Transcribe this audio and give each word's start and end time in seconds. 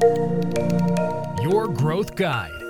Your 0.00 1.66
Growth 1.82 2.20
Guide. 2.20 2.60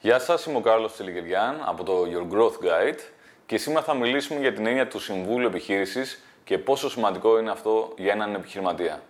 Γεια 0.00 0.18
σας, 0.18 0.44
είμαι 0.44 0.56
ο 0.56 0.60
Κάρλος 0.60 0.92
Τσελικεριάν 0.92 1.62
από 1.64 1.84
το 1.84 1.92
Your 2.12 2.34
Growth 2.34 2.66
Guide 2.66 2.98
και 3.46 3.58
σήμερα 3.58 3.84
θα 3.84 3.94
μιλήσουμε 3.94 4.40
για 4.40 4.52
την 4.52 4.66
έννοια 4.66 4.88
του 4.88 4.98
Συμβούλου 5.00 5.46
Επιχείρησης 5.46 6.22
και 6.44 6.58
πόσο 6.58 6.90
σημαντικό 6.90 7.38
είναι 7.38 7.50
αυτό 7.50 7.92
για 7.96 8.12
έναν 8.12 8.34
επιχειρηματία. 8.34 9.02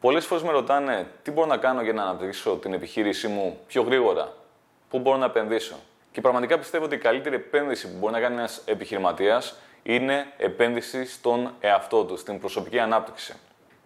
Πολλές 0.00 0.26
φορές 0.26 0.42
με 0.42 0.50
ρωτάνε 0.50 1.06
τι 1.22 1.30
μπορώ 1.30 1.46
να 1.46 1.56
κάνω 1.56 1.82
για 1.82 1.92
να 1.92 2.02
αναπτύξω 2.02 2.56
την 2.56 2.72
επιχείρησή 2.72 3.28
μου 3.28 3.58
πιο 3.66 3.82
γρήγορα, 3.82 4.32
πού 4.88 4.98
μπορώ 4.98 5.16
να 5.16 5.24
επενδύσω; 5.24 5.76
Και 6.12 6.20
πραγματικά 6.20 6.58
πιστεύω 6.58 6.84
ότι 6.84 6.94
η 6.94 6.98
καλύτερη 6.98 7.34
επένδυση 7.34 7.88
που 7.90 7.98
μπορεί 7.98 8.12
να 8.12 8.20
κάνει 8.20 8.34
ένας 8.34 8.62
επιχειρηματίας 8.64 9.54
είναι 9.82 10.26
επένδυση 10.36 11.06
στον 11.06 11.54
εαυτό 11.60 12.04
του, 12.04 12.16
στην 12.16 12.38
προσωπική 12.38 12.78
ανάπτυξη. 12.78 13.34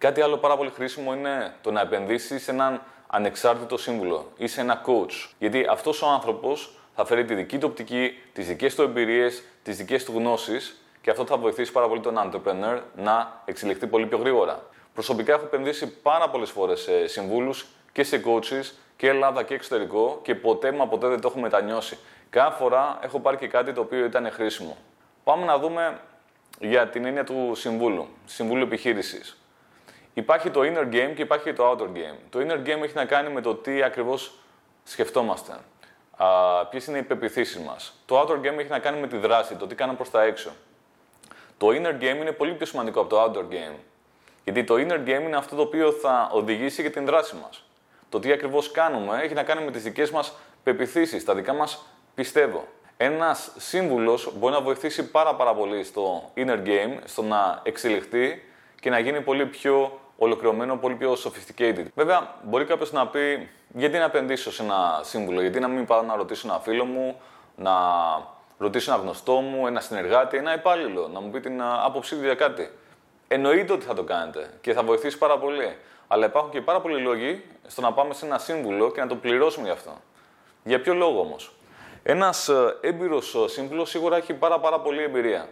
Κάτι 0.00 0.20
άλλο 0.20 0.36
πάρα 0.36 0.56
πολύ 0.56 0.70
χρήσιμο 0.70 1.14
είναι 1.14 1.54
το 1.62 1.70
να 1.70 1.80
επενδύσεις 1.80 2.42
σε 2.42 2.50
έναν 2.50 2.82
ανεξάρτητο 3.06 3.76
σύμβουλο 3.76 4.32
ή 4.36 4.46
σε 4.46 4.60
ένα 4.60 4.82
coach. 4.86 5.28
Γιατί 5.38 5.66
αυτός 5.70 6.02
ο 6.02 6.06
άνθρωπος 6.06 6.70
θα 6.94 7.04
φέρει 7.04 7.24
τη 7.24 7.34
δική 7.34 7.58
του 7.58 7.66
οπτική, 7.70 8.18
τις 8.32 8.46
δικές 8.46 8.74
του 8.74 8.82
εμπειρίες, 8.82 9.42
τις 9.62 9.76
δικές 9.76 10.04
του 10.04 10.12
γνώσεις 10.12 10.82
και 11.00 11.10
αυτό 11.10 11.26
θα 11.26 11.36
βοηθήσει 11.36 11.72
πάρα 11.72 11.88
πολύ 11.88 12.00
τον 12.00 12.14
entrepreneur 12.18 12.80
να 12.96 13.42
εξελιχθεί 13.44 13.86
πολύ 13.86 14.06
πιο 14.06 14.18
γρήγορα. 14.18 14.62
Προσωπικά 14.94 15.32
έχω 15.32 15.44
επενδύσει 15.44 15.92
πάρα 15.92 16.30
πολλές 16.30 16.50
φορές 16.50 16.80
σε 16.80 17.06
συμβούλους 17.06 17.66
και 17.92 18.02
σε 18.02 18.22
coaches 18.24 18.72
και 18.96 19.08
Ελλάδα 19.08 19.42
και 19.42 19.54
εξωτερικό 19.54 20.20
και 20.22 20.34
ποτέ 20.34 20.72
μα 20.72 20.86
ποτέ 20.86 21.08
δεν 21.08 21.20
το 21.20 21.28
έχω 21.28 21.40
μετανιώσει. 21.40 21.98
Κάθε 22.30 22.56
φορά 22.56 22.98
έχω 23.02 23.20
πάρει 23.20 23.36
και 23.36 23.48
κάτι 23.48 23.72
το 23.72 23.80
οποίο 23.80 24.04
ήταν 24.04 24.30
χρήσιμο. 24.30 24.76
Πάμε 25.24 25.44
να 25.44 25.58
δούμε 25.58 26.00
για 26.60 26.88
την 26.88 27.04
έννοια 27.04 27.24
του 27.24 27.52
συμβούλου, 27.54 28.08
συμβούλου 28.24 28.62
επιχείρησης. 28.62 29.39
Υπάρχει 30.14 30.50
το 30.50 30.60
inner 30.60 30.94
game 30.94 31.12
και 31.14 31.22
υπάρχει 31.22 31.52
το 31.52 31.70
outer 31.70 31.96
game. 31.96 32.16
Το 32.30 32.38
inner 32.38 32.66
game 32.66 32.82
έχει 32.82 32.94
να 32.94 33.04
κάνει 33.04 33.32
με 33.32 33.40
το 33.40 33.54
τι 33.54 33.82
ακριβώς 33.82 34.32
σκεφτόμαστε. 34.84 35.52
Ποιες 36.70 36.86
είναι 36.86 36.98
οι 36.98 37.02
πεπιθήσεις 37.02 37.58
μας. 37.58 37.94
Το 38.06 38.20
outer 38.20 38.36
game 38.36 38.58
έχει 38.58 38.68
να 38.68 38.78
κάνει 38.78 39.00
με 39.00 39.06
τη 39.06 39.16
δράση, 39.16 39.54
το 39.54 39.66
τι 39.66 39.74
κάνουμε 39.74 39.96
προς 39.96 40.10
τα 40.10 40.22
έξω. 40.22 40.50
Το 41.58 41.68
inner 41.68 42.02
game 42.02 42.16
είναι 42.16 42.32
πολύ 42.32 42.52
πιο 42.52 42.66
σημαντικό 42.66 43.00
από 43.00 43.08
το 43.08 43.22
outer 43.22 43.52
game. 43.52 43.74
Γιατί 44.44 44.64
το 44.64 44.74
inner 44.74 45.08
game 45.08 45.22
είναι 45.22 45.36
αυτό 45.36 45.56
το 45.56 45.62
οποίο 45.62 45.92
θα 45.92 46.30
οδηγήσει 46.32 46.80
για 46.80 46.90
την 46.90 47.06
δράση 47.06 47.36
μας. 47.42 47.64
Το 48.08 48.18
τι 48.20 48.32
ακριβώς 48.32 48.70
κάνουμε 48.70 49.20
έχει 49.22 49.34
να 49.34 49.42
κάνει 49.42 49.64
με 49.64 49.70
τις 49.70 49.82
δικές 49.82 50.10
μας 50.10 50.32
πεπιθήσεις, 50.62 51.24
τα 51.24 51.34
δικά 51.34 51.52
μας 51.52 51.86
πιστεύω. 52.14 52.64
Ένας 52.96 53.52
σύμβουλος 53.56 54.32
μπορεί 54.36 54.52
να 54.52 54.60
βοηθήσει 54.60 55.10
πάρα, 55.10 55.34
πάρα 55.34 55.54
πολύ 55.54 55.84
στο 55.84 56.30
inner 56.36 56.66
game, 56.66 56.98
στο 57.04 57.22
να 57.22 57.60
εξελιχθεί 57.62 58.42
και 58.80 58.90
να 58.90 58.98
γίνει 58.98 59.20
πολύ 59.20 59.46
πιο 59.46 60.00
ολοκληρωμένο, 60.16 60.76
πολύ 60.76 60.94
πιο 60.94 61.12
sophisticated. 61.12 61.84
Βέβαια, 61.94 62.34
μπορεί 62.42 62.64
κάποιος 62.64 62.92
να 62.92 63.06
πει, 63.06 63.48
γιατί 63.74 63.98
να 63.98 64.04
επενδύσω 64.04 64.52
σε 64.52 64.62
ένα 64.62 65.00
σύμβουλο, 65.02 65.40
γιατί 65.40 65.60
να 65.60 65.68
μην 65.68 65.86
πάω 65.86 66.02
να 66.02 66.16
ρωτήσω 66.16 66.48
ένα 66.48 66.58
φίλο 66.58 66.84
μου, 66.84 67.20
να 67.56 67.72
ρωτήσω 68.58 68.92
ένα 68.92 69.02
γνωστό 69.02 69.32
μου, 69.32 69.66
ένα 69.66 69.80
συνεργάτη, 69.80 70.36
ένα 70.36 70.54
υπάλληλο, 70.54 71.08
να 71.08 71.20
μου 71.20 71.30
πει 71.30 71.40
την 71.40 71.62
άποψή 71.62 72.16
του 72.16 72.24
για 72.24 72.34
κάτι. 72.34 72.70
Εννοείται 73.28 73.72
ότι 73.72 73.84
θα 73.84 73.94
το 73.94 74.02
κάνετε 74.02 74.50
και 74.60 74.72
θα 74.72 74.82
βοηθήσει 74.82 75.18
πάρα 75.18 75.38
πολύ. 75.38 75.76
Αλλά 76.08 76.26
υπάρχουν 76.26 76.50
και 76.50 76.60
πάρα 76.60 76.80
πολλοί 76.80 77.00
λόγοι 77.00 77.44
στο 77.66 77.80
να 77.80 77.92
πάμε 77.92 78.14
σε 78.14 78.26
ένα 78.26 78.38
σύμβουλο 78.38 78.90
και 78.90 79.00
να 79.00 79.06
το 79.06 79.16
πληρώσουμε 79.16 79.66
γι' 79.66 79.72
αυτό. 79.72 79.90
Για 80.64 80.80
ποιο 80.80 80.94
λόγο 80.94 81.20
όμως; 81.20 81.52
Ένας 82.02 82.50
έμπειρος 82.80 83.36
σύμβουλος 83.46 83.90
σίγουρα 83.90 84.16
έχει 84.16 84.34
πάρα, 84.34 84.58
πάρα 84.58 84.80
πολλή 84.80 85.02
εμπειρία. 85.02 85.48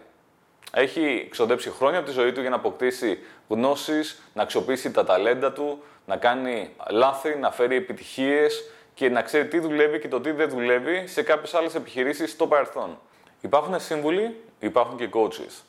Έχει 0.73 1.27
ξοδέψει 1.31 1.69
χρόνια 1.69 1.99
από 1.99 2.07
τη 2.07 2.13
ζωή 2.13 2.31
του 2.31 2.41
για 2.41 2.49
να 2.49 2.55
αποκτήσει 2.55 3.19
γνώσεις, 3.47 4.21
να 4.33 4.43
αξιοποιήσει 4.43 4.91
τα 4.91 5.03
ταλέντα 5.03 5.51
του, 5.51 5.83
να 6.05 6.17
κάνει 6.17 6.69
λάθη, 6.89 7.35
να 7.35 7.51
φέρει 7.51 7.75
επιτυχίες 7.75 8.63
και 8.93 9.09
να 9.09 9.21
ξέρει 9.21 9.47
τι 9.47 9.59
δουλεύει 9.59 9.99
και 9.99 10.07
το 10.07 10.21
τι 10.21 10.31
δεν 10.31 10.49
δουλεύει 10.49 11.07
σε 11.07 11.21
κάποιες 11.21 11.53
άλλες 11.53 11.75
επιχειρήσεις 11.75 12.31
στο 12.31 12.47
παρελθόν. 12.47 12.99
Υπάρχουν 13.41 13.79
σύμβουλοι, 13.79 14.35
υπάρχουν 14.59 14.97
και 14.97 15.09
coaches. 15.13 15.63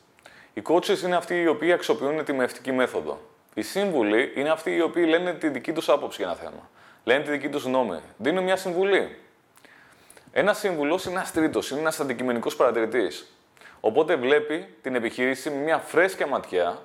Οι 0.54 0.62
coaches 0.64 1.02
είναι 1.02 1.16
αυτοί 1.16 1.40
οι 1.40 1.46
οποίοι 1.46 1.72
αξιοποιούν 1.72 2.24
τη 2.24 2.32
μευτική 2.32 2.72
μέθοδο. 2.72 3.20
Οι 3.54 3.62
σύμβουλοι 3.62 4.32
είναι 4.36 4.50
αυτοί 4.50 4.74
οι 4.76 4.80
οποίοι 4.80 5.04
λένε 5.08 5.32
τη 5.32 5.48
δική 5.48 5.72
τους 5.72 5.88
άποψη 5.88 6.22
για 6.22 6.30
ένα 6.30 6.40
θέμα. 6.40 6.70
Λένε 7.04 7.24
τη 7.24 7.30
δική 7.30 7.48
τους 7.48 7.64
γνώμη. 7.64 8.00
Δίνουν 8.16 8.44
μια 8.44 8.56
συμβουλή. 8.56 9.16
Ένας 10.32 10.58
σύμβουλος 10.58 11.04
είναι 11.04 11.14
ένας 11.14 11.32
τρίτος, 11.32 11.70
είναι 11.70 11.80
ένας 11.80 12.00
αντικειμενικός 12.00 12.56
παρατηρητής. 12.56 13.32
Οπότε 13.80 14.16
βλέπει 14.16 14.74
την 14.82 14.94
επιχείρηση 14.94 15.50
με 15.50 15.56
μια 15.56 15.78
φρέσκια 15.78 16.26
ματιά, 16.26 16.78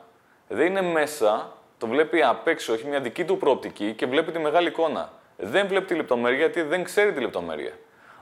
δεν 0.47 0.65
είναι 0.65 0.81
μέσα, 0.81 1.53
το 1.77 1.87
βλέπει 1.87 2.23
απ' 2.23 2.47
έξω, 2.47 2.73
έχει 2.73 2.87
μια 2.87 2.99
δική 2.99 3.25
του 3.25 3.37
προοπτική 3.37 3.93
και 3.93 4.05
βλέπει 4.05 4.31
τη 4.31 4.39
μεγάλη 4.39 4.67
εικόνα. 4.67 5.11
Δεν 5.37 5.67
βλέπει 5.67 5.85
τη 5.85 5.95
λεπτομέρεια 5.95 6.37
γιατί 6.37 6.61
δεν 6.61 6.83
ξέρει 6.83 7.13
τη 7.13 7.19
λεπτομέρεια. 7.19 7.71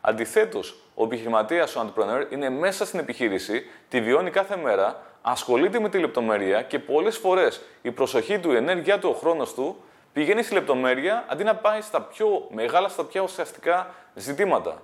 Αντιθέτως, 0.01 0.75
ο 0.95 1.03
επιχειρηματίας, 1.03 1.75
ο 1.75 1.81
entrepreneur, 1.85 2.31
είναι 2.31 2.49
μέσα 2.49 2.85
στην 2.85 2.99
επιχείρηση, 2.99 3.65
τη 3.89 4.01
βιώνει 4.01 4.29
κάθε 4.29 4.57
μέρα, 4.57 5.01
ασχολείται 5.21 5.79
με 5.79 5.89
τη 5.89 5.97
λεπτομέρεια 5.97 6.61
και 6.61 6.79
πολλές 6.79 7.17
φορές 7.17 7.61
η 7.81 7.91
προσοχή 7.91 8.39
του, 8.39 8.51
η 8.51 8.55
ενέργειά 8.55 8.99
του, 8.99 9.09
ο 9.09 9.13
χρόνος 9.13 9.53
του 9.53 9.83
πηγαίνει 10.13 10.43
στη 10.43 10.53
λεπτομέρεια 10.53 11.25
αντί 11.27 11.43
να 11.43 11.55
πάει 11.55 11.81
στα 11.81 12.01
πιο 12.01 12.47
μεγάλα, 12.51 12.87
στα 12.87 13.05
πιο 13.05 13.23
ουσιαστικά 13.23 13.93
ζητήματα. 14.13 14.81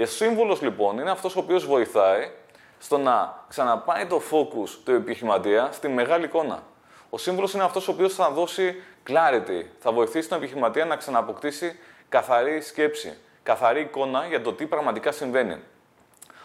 Ο 0.00 0.04
σύμβολος 0.04 0.62
λοιπόν 0.62 0.98
είναι 0.98 1.10
αυτός 1.10 1.36
ο 1.36 1.38
οποίος 1.38 1.66
βοηθάει 1.66 2.30
στο 2.78 2.98
να 2.98 3.44
ξαναπάει 3.48 4.06
το 4.06 4.22
focus 4.30 4.68
του 4.84 4.92
επιχειρηματία 4.92 5.68
στη 5.72 5.88
μεγάλη 5.88 6.24
εικόνα. 6.24 6.62
Ο 7.10 7.18
σύμβολο 7.18 7.50
είναι 7.54 7.64
αυτός 7.64 7.88
ο 7.88 7.92
οποίος 7.92 8.14
θα 8.14 8.30
δώσει 8.30 8.82
clarity, 9.08 9.64
θα 9.78 9.92
βοηθήσει 9.92 10.28
τον 10.28 10.38
επιχειρηματία 10.38 10.84
να 10.84 10.96
ξαναποκτήσει 10.96 11.78
καθαρή 12.08 12.60
σκέψη, 12.60 13.18
καθαρή 13.42 13.80
εικόνα 13.80 14.26
για 14.26 14.42
το 14.42 14.52
τι 14.52 14.66
πραγματικά 14.66 15.12
συμβαίνει. 15.12 15.56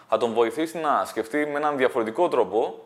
Θα 0.10 0.18
τον 0.18 0.34
βοηθήσει 0.34 0.78
να 0.78 1.06
σκεφτεί 1.06 1.38
με 1.38 1.58
έναν 1.58 1.78
διαφορετικό 1.78 2.28
τρόπο 2.28 2.86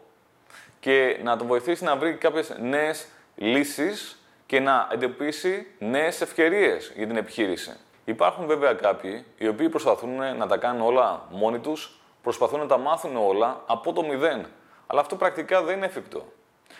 και 0.80 1.20
να 1.24 1.38
τον 1.38 1.48
βοηθήσει 1.48 1.84
να 1.84 1.96
βρει 1.96 2.14
κάποιες 2.14 2.56
νέες 2.60 3.08
λύσεις 3.36 4.24
και 4.46 4.60
να 4.60 4.88
εντοπίσει 4.92 5.68
νέες 5.80 6.22
ευκαιρίες 6.22 6.92
για 6.96 7.08
την 7.08 7.18
επιχείρηση. 7.18 7.78
Υπάρχουν 8.06 8.46
βέβαια 8.46 8.74
κάποιοι 8.74 9.26
οι 9.38 9.48
οποίοι 9.48 9.70
προσπαθούν 9.70 10.38
να 10.38 10.48
τα 10.48 10.58
κάνουν 10.58 10.82
όλα 10.82 11.28
μόνοι 11.30 11.60
τους 11.60 12.00
προσπαθούν 12.24 12.60
να 12.60 12.66
τα 12.66 12.78
μάθουν 12.78 13.16
όλα 13.16 13.64
από 13.66 13.94
το 13.94 14.04
μηδέν. 14.04 14.46
Αλλά 14.88 15.02
αυτό 15.02 15.16
πρακτικά 15.16 15.64
δεν 15.64 15.78
είναι 15.78 15.86
εφικτό. 15.86 16.26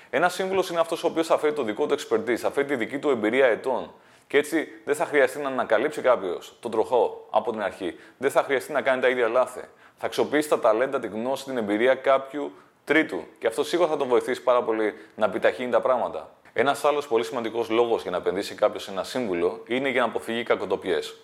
Ένας 0.10 0.34
σύμβουλος 0.34 0.70
είναι 0.70 0.80
αυτός 0.80 1.04
ο 1.04 1.08
οποίος 1.08 1.28
θα 1.28 1.38
φέρει 1.38 1.54
το 1.54 1.64
δικό 1.64 1.86
του 1.86 1.96
expertise, 2.00 2.36
θα 2.36 2.52
φέρει 2.52 2.68
τη 2.68 2.76
δική 2.76 3.00
του 3.00 3.10
εμπειρία 3.10 3.46
ετών. 3.46 3.92
Και 4.28 4.38
έτσι 4.38 4.68
δεν 4.86 4.96
θα 4.96 5.06
χρειαστεί 5.06 5.40
να 5.40 5.48
ανακαλύψει 5.48 6.02
κάποιος 6.02 6.56
τον 6.60 6.72
τροχό 6.72 7.28
από 7.30 7.52
την 7.52 7.62
αρχή. 7.62 7.96
Δεν 8.18 8.32
θα 8.32 8.44
χρειαστεί 8.44 8.72
να 8.72 8.82
κάνει 8.82 9.02
τα 9.02 9.10
ίδια 9.10 9.28
λάθη. 9.28 9.62
Θα 9.98 10.06
αξιοποιήσει 10.06 10.50
τα 10.50 10.60
ταλέντα, 10.60 11.00
τη 11.00 11.08
γνώση, 11.08 11.44
την 11.44 11.58
εμπειρία 11.58 11.96
κάποιου 11.96 12.52
τρίτου. 12.86 13.24
Και 13.40 13.48
αυτό 13.48 13.64
σίγουρα 13.64 13.90
θα 13.90 13.98
τον 13.98 14.08
βοηθήσει 14.08 14.42
πάρα 14.42 14.64
πολύ 14.64 14.94
να 15.16 15.26
επιταχύνει 15.26 15.72
τα 15.72 15.82
πράγματα. 15.82 16.30
Ένας 16.54 16.86
άλλος 16.86 17.08
πολύ 17.08 17.24
σημαντικός 17.24 17.70
λόγος 17.70 18.02
για 18.02 18.12
να 18.12 18.18
επενδύσει 18.18 18.56
κάποιος 18.56 18.84
σε 18.84 18.92
ένα 18.92 19.04
σύμβουλο 19.04 19.64
είναι 19.68 19.90
για 19.90 20.02
να 20.02 20.08
αποφύγει 20.08 20.44
κακοτοπιές. 20.44 21.16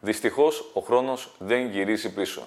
Δυστυχώς 0.00 0.70
ο 0.72 0.80
χρόνος 0.80 1.34
δεν 1.38 1.70
γυρίζει 1.70 2.14
πίσω. 2.14 2.42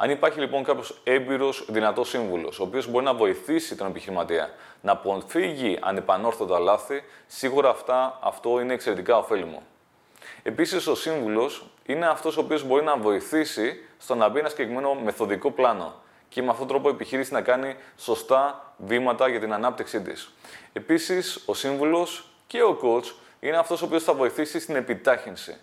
Αν 0.00 0.10
υπάρχει 0.10 0.40
λοιπόν 0.40 0.64
κάποιος 0.64 1.00
έμπειρος, 1.04 1.64
δυνατός 1.68 2.08
σύμβουλος, 2.08 2.60
ο 2.60 2.62
οποίος 2.62 2.86
μπορεί 2.86 3.04
να 3.04 3.14
βοηθήσει 3.14 3.76
τον 3.76 3.86
επιχειρηματία 3.86 4.50
να 4.80 4.92
αποφύγει 4.92 5.78
ανεπανόρθωτα 5.80 6.58
λάθη, 6.58 7.02
σίγουρα 7.26 7.68
αυτά, 7.68 8.18
αυτό 8.22 8.60
είναι 8.60 8.72
εξαιρετικά 8.74 9.18
ωφέλιμο. 9.18 9.62
Επίσης, 10.42 10.86
ο 10.86 10.94
σύμβουλος 10.94 11.64
είναι 11.86 12.06
αυτός 12.06 12.36
ο 12.36 12.40
οποίος 12.40 12.64
μπορεί 12.64 12.84
να 12.84 12.96
βοηθήσει 12.96 13.84
στο 13.98 14.14
να 14.14 14.28
μπει 14.28 14.38
ένα 14.38 14.48
συγκεκριμένο 14.48 14.94
μεθοδικό 14.94 15.50
πλάνο 15.50 15.94
και 16.28 16.42
με 16.42 16.50
αυτόν 16.50 16.66
τον 16.66 16.76
τρόπο 16.76 16.88
η 16.88 16.92
επιχείρηση 16.92 17.32
να 17.32 17.40
κάνει 17.40 17.76
σωστά 17.96 18.72
βήματα 18.76 19.28
για 19.28 19.40
την 19.40 19.52
ανάπτυξή 19.52 20.02
της. 20.02 20.30
Επίσης, 20.72 21.42
ο 21.46 21.54
σύμβουλος 21.54 22.30
και 22.46 22.62
ο 22.62 22.78
coach 22.82 23.14
είναι 23.40 23.56
αυτός 23.56 23.82
ο 23.82 23.84
οποίος 23.84 24.02
θα 24.04 24.14
βοηθήσει 24.14 24.60
στην 24.60 24.76
επιτάχυνση 24.76 25.56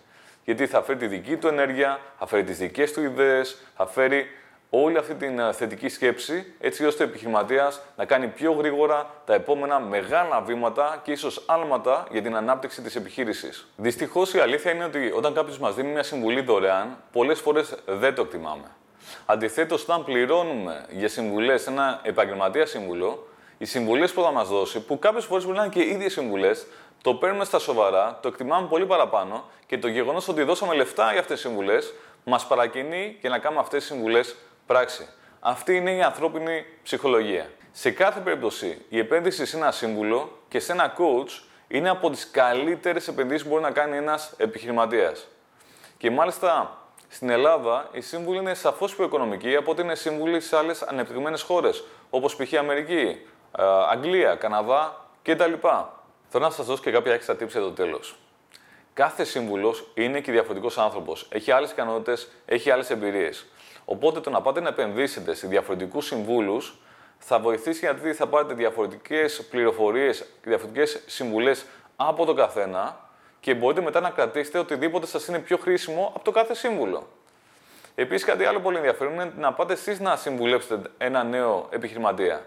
γιατί 0.46 0.66
θα 0.66 0.82
φέρει 0.82 0.98
τη 0.98 1.06
δική 1.06 1.36
του 1.36 1.46
ενέργεια, 1.46 2.00
θα 2.18 2.26
φέρει 2.26 2.44
τις 2.44 2.58
δικές 2.58 2.92
του 2.92 3.02
ιδέες, 3.02 3.58
θα 3.76 3.86
φέρει 3.86 4.26
όλη 4.70 4.96
αυτή 4.98 5.14
την 5.14 5.38
ε, 5.38 5.52
θετική 5.52 5.88
σκέψη, 5.88 6.54
έτσι 6.60 6.84
ώστε 6.84 7.02
ο 7.02 7.06
επιχειρηματίας 7.06 7.80
να 7.96 8.04
κάνει 8.04 8.26
πιο 8.26 8.52
γρήγορα 8.52 9.10
τα 9.24 9.34
επόμενα 9.34 9.80
μεγάλα 9.80 10.40
βήματα 10.40 11.00
και 11.02 11.12
ίσως 11.12 11.42
άλματα 11.46 12.06
για 12.10 12.22
την 12.22 12.36
ανάπτυξη 12.36 12.82
της 12.82 12.96
επιχείρησης. 12.96 13.66
Δυστυχώς 13.76 14.34
η 14.34 14.38
αλήθεια 14.38 14.72
είναι 14.72 14.84
ότι 14.84 15.12
όταν 15.14 15.34
κάποιος 15.34 15.58
μας 15.58 15.74
δίνει 15.74 15.92
μια 15.92 16.02
συμβουλή 16.02 16.40
δωρεάν, 16.40 16.96
πολλές 17.12 17.40
φορές 17.40 17.74
δεν 17.86 18.14
το 18.14 18.22
εκτιμάμε. 18.22 18.70
Αντιθέτως, 19.26 19.82
όταν 19.82 20.04
πληρώνουμε 20.04 20.84
για 20.90 21.08
συμβουλές 21.08 21.66
ένα 21.66 22.00
επαγγελματία 22.02 22.66
σύμβουλο, 22.66 23.28
οι 23.58 23.64
συμβουλές 23.64 24.12
που 24.12 24.22
θα 24.22 24.30
μας 24.30 24.48
δώσει, 24.48 24.80
που 24.80 24.98
κάποιες 24.98 25.24
φορές 25.24 25.44
μπορεί 25.44 25.56
να 25.56 25.64
είναι 25.64 25.72
και 25.72 25.82
ίδιες 25.82 26.12
συμβουλές, 26.12 26.66
το 27.02 27.14
παίρνουμε 27.14 27.44
στα 27.44 27.58
σοβαρά, 27.58 28.18
το 28.22 28.28
εκτιμάμε 28.28 28.66
πολύ 28.66 28.86
παραπάνω 28.86 29.44
και 29.66 29.78
το 29.78 29.88
γεγονός 29.88 30.28
ότι 30.28 30.42
δώσαμε 30.42 30.74
λεφτά 30.74 31.10
για 31.10 31.20
αυτές 31.20 31.40
τις 31.40 31.50
συμβουλές 31.50 31.94
μας 32.24 32.46
παρακινεί 32.46 33.16
και 33.20 33.28
να 33.28 33.38
κάνουμε 33.38 33.60
αυτές 33.60 33.78
τις 33.78 33.88
συμβουλές 33.92 34.36
πράξη. 34.66 35.08
Αυτή 35.40 35.76
είναι 35.76 35.90
η 35.90 36.02
ανθρώπινη 36.02 36.64
ψυχολογία. 36.82 37.50
Σε 37.72 37.90
κάθε 37.90 38.20
περίπτωση, 38.20 38.84
η 38.88 38.98
επένδυση 38.98 39.46
σε 39.46 39.56
ένα 39.56 39.70
σύμβουλο 39.70 40.38
και 40.48 40.60
σε 40.60 40.72
ένα 40.72 40.94
coach 40.98 41.42
είναι 41.68 41.88
από 41.88 42.10
τις 42.10 42.30
καλύτερες 42.30 43.08
επενδύσεις 43.08 43.42
που 43.42 43.48
μπορεί 43.48 43.62
να 43.62 43.70
κάνει 43.70 43.96
ένας 43.96 44.34
επιχειρηματίας. 44.36 45.26
Και 45.98 46.10
μάλιστα 46.10 46.78
στην 47.08 47.30
Ελλάδα 47.30 47.88
οι 47.92 48.00
σύμβουλοι 48.00 48.38
είναι 48.38 48.54
σαφώς 48.54 48.94
πιο 48.94 49.04
οικονομικοί 49.04 49.56
από 49.56 49.70
ότι 49.70 49.82
είναι 49.82 49.94
σύμβουλοι 49.94 50.40
σε 50.40 50.56
άλλες 50.56 50.82
ανεπτυγμένες 50.82 51.42
χώρες, 51.42 51.84
όπως 52.10 52.36
π.χ. 52.36 52.54
Αμερική, 52.54 53.00
ε, 53.00 53.16
Αγγλία, 53.90 54.34
Καναδά 54.34 55.08
κτλ. 55.22 55.52
Θέλω 56.28 56.44
να 56.44 56.50
σας 56.50 56.66
δώσω 56.66 56.82
και 56.82 56.90
κάποια 56.90 57.12
έξτρα 57.12 57.34
tips 57.34 57.48
για 57.48 57.60
το 57.60 57.70
τέλος. 57.70 58.16
Κάθε 58.94 59.24
σύμβουλος 59.24 59.90
είναι 59.94 60.20
και 60.20 60.32
διαφορετικός 60.32 60.78
άνθρωπος. 60.78 61.26
Έχει 61.30 61.50
άλλες 61.50 61.70
ικανότητες, 61.70 62.28
έχει 62.46 62.70
άλλες 62.70 62.90
εμπειρίες. 62.90 63.46
Οπότε 63.84 64.20
το 64.20 64.30
να 64.30 64.40
πάτε 64.40 64.60
να 64.60 64.68
επενδύσετε 64.68 65.34
σε 65.34 65.46
διαφορετικούς 65.46 66.06
συμβούλους 66.06 66.78
θα 67.18 67.38
βοηθήσει 67.38 67.78
γιατί 67.78 68.12
θα 68.12 68.26
πάρετε 68.26 68.54
διαφορετικές 68.54 69.46
πληροφορίες 69.50 70.18
και 70.18 70.48
διαφορετικές 70.48 71.02
συμβουλές 71.06 71.66
από 71.96 72.24
τον 72.24 72.36
καθένα 72.36 73.00
και 73.40 73.54
μπορείτε 73.54 73.80
μετά 73.80 74.00
να 74.00 74.10
κρατήσετε 74.10 74.58
οτιδήποτε 74.58 75.06
σας 75.06 75.26
είναι 75.26 75.38
πιο 75.38 75.56
χρήσιμο 75.56 76.12
από 76.14 76.24
το 76.24 76.30
κάθε 76.30 76.54
σύμβουλο. 76.54 77.08
Επίσης, 77.94 78.26
κάτι 78.26 78.44
άλλο 78.44 78.60
πολύ 78.60 78.76
ενδιαφέρον 78.76 79.12
είναι 79.12 79.32
να 79.36 79.52
πάτε 79.52 79.72
εσείς 79.72 80.00
να 80.00 80.16
συμβουλέψετε 80.16 80.90
ένα 80.98 81.24
νέο 81.24 81.66
επιχειρηματία. 81.70 82.46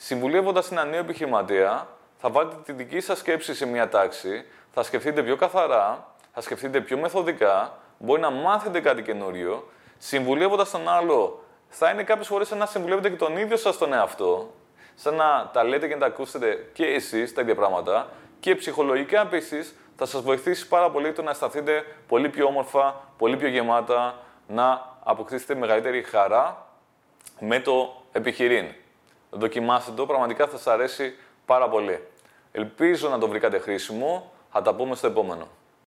Συμβουλεύοντας 0.00 0.70
ένα 0.70 0.84
νέο 0.84 1.00
επιχειρηματία, 1.00 1.88
θα 2.18 2.30
βάλετε 2.30 2.56
τη 2.64 2.72
δική 2.72 3.00
σας 3.00 3.18
σκέψη 3.18 3.54
σε 3.54 3.66
μια 3.66 3.88
τάξη, 3.88 4.44
θα 4.72 4.82
σκεφτείτε 4.82 5.22
πιο 5.22 5.36
καθαρά, 5.36 6.06
θα 6.34 6.40
σκεφτείτε 6.40 6.80
πιο 6.80 6.98
μεθοδικά, 6.98 7.78
μπορεί 7.98 8.20
να 8.20 8.30
μάθετε 8.30 8.80
κάτι 8.80 9.02
καινούριο. 9.02 9.68
Συμβουλεύοντας 9.98 10.70
τον 10.70 10.88
άλλο, 10.88 11.44
θα 11.68 11.90
είναι 11.90 12.02
κάποιες 12.02 12.26
φορές 12.26 12.48
σαν 12.48 12.58
να 12.58 12.66
συμβουλεύετε 12.66 13.10
και 13.10 13.16
τον 13.16 13.36
ίδιο 13.36 13.56
σας 13.56 13.78
τον 13.78 13.92
εαυτό, 13.92 14.54
σαν 14.94 15.14
να 15.14 15.50
τα 15.52 15.64
λέτε 15.64 15.88
και 15.88 15.94
να 15.94 16.00
τα 16.00 16.06
ακούσετε 16.06 16.70
και 16.72 16.84
εσείς 16.84 17.34
τα 17.34 17.40
ίδια 17.40 17.54
πράγματα. 17.54 18.08
Και 18.40 18.54
ψυχολογικά 18.54 19.20
επίσης 19.20 19.74
θα 19.96 20.06
σας 20.06 20.22
βοηθήσει 20.22 20.68
πάρα 20.68 20.90
πολύ 20.90 21.12
το 21.12 21.22
να 21.22 21.30
αισθανθείτε 21.30 21.84
πολύ 22.08 22.28
πιο 22.28 22.46
όμορφα, 22.46 23.00
πολύ 23.18 23.36
πιο 23.36 23.48
γεμάτα, 23.48 24.18
να 24.46 24.96
αποκτήσετε 25.04 25.54
μεγαλύτερη 25.54 26.02
χαρά 26.02 26.66
με 27.40 27.60
το 27.60 28.02
επιχειρήν. 28.12 28.66
Δοκιμάστε 29.30 29.92
το, 29.92 30.06
πραγματικά 30.06 30.46
θα 30.46 30.56
σας 30.56 30.66
αρέσει 30.66 31.14
πάρα 31.46 31.68
πολύ. 31.68 32.02
Ελπίζω 32.52 33.08
να 33.08 33.18
το 33.18 33.28
βρήκατε 33.28 33.58
χρήσιμο. 33.58 34.32
Θα 34.52 34.62
τα 34.62 34.74
πούμε 34.74 34.94
στο 34.94 35.06
επόμενο. 35.06 35.48